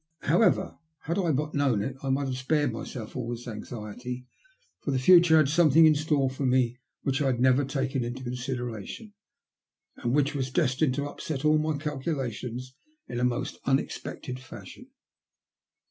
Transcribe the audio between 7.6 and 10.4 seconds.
taken into consideration, and which